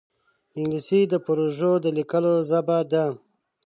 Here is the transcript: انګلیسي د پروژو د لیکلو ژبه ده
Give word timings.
انګلیسي 0.57 1.01
د 1.11 1.13
پروژو 1.25 1.71
د 1.83 1.85
لیکلو 1.97 2.33
ژبه 2.49 2.77
ده 2.91 3.05